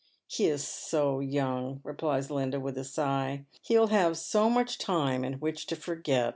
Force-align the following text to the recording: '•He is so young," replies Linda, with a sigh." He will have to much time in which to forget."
'•He 0.25 0.45
is 0.47 0.67
so 0.67 1.19
young," 1.19 1.79
replies 1.83 2.31
Linda, 2.31 2.59
with 2.59 2.75
a 2.75 2.83
sigh." 2.83 3.45
He 3.61 3.77
will 3.77 3.89
have 3.89 4.19
to 4.19 4.49
much 4.49 4.79
time 4.79 5.23
in 5.23 5.33
which 5.33 5.67
to 5.67 5.75
forget." 5.75 6.29